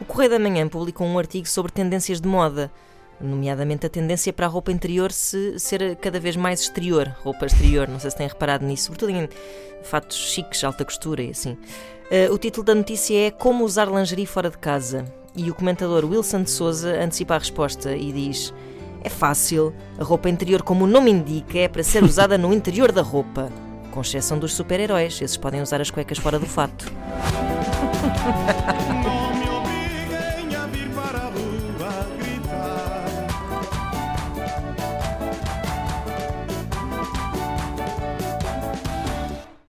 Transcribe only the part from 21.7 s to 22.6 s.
ser usada no